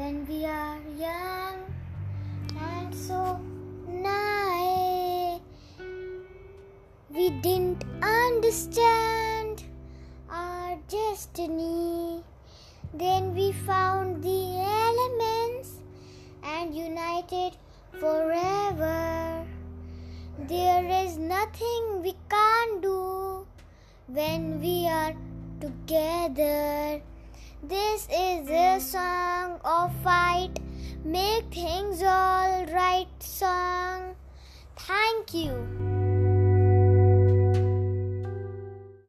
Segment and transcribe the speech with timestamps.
[0.00, 1.56] when we are young
[2.58, 3.38] and so
[3.86, 5.42] naive.
[7.10, 9.62] We didn't understand
[10.30, 12.24] our destiny.
[12.94, 14.42] Then we found the
[14.86, 15.74] elements
[16.42, 17.58] and united
[18.00, 19.44] forever.
[20.48, 23.46] There is nothing we can't do
[24.06, 25.14] when we are
[25.60, 27.02] together.
[27.62, 29.19] This is the song
[29.64, 30.58] of fight,
[31.04, 34.16] make things all right song.
[34.76, 35.89] Thank you.